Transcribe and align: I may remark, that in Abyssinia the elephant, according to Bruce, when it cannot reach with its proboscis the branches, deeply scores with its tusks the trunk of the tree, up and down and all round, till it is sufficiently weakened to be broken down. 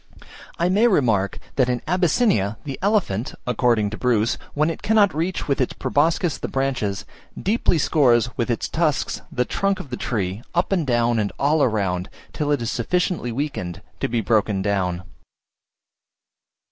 I 0.57 0.67
may 0.67 0.87
remark, 0.87 1.37
that 1.57 1.69
in 1.69 1.79
Abyssinia 1.87 2.57
the 2.63 2.79
elephant, 2.81 3.35
according 3.45 3.91
to 3.91 3.99
Bruce, 3.99 4.39
when 4.55 4.71
it 4.71 4.81
cannot 4.81 5.13
reach 5.13 5.47
with 5.47 5.61
its 5.61 5.73
proboscis 5.73 6.39
the 6.39 6.47
branches, 6.47 7.05
deeply 7.39 7.77
scores 7.77 8.35
with 8.35 8.49
its 8.49 8.67
tusks 8.67 9.21
the 9.31 9.45
trunk 9.45 9.79
of 9.79 9.91
the 9.91 9.97
tree, 9.97 10.41
up 10.55 10.71
and 10.71 10.87
down 10.87 11.19
and 11.19 11.31
all 11.37 11.63
round, 11.67 12.09
till 12.33 12.51
it 12.51 12.63
is 12.63 12.71
sufficiently 12.71 13.31
weakened 13.31 13.83
to 13.99 14.07
be 14.07 14.21
broken 14.21 14.63
down. 14.63 15.03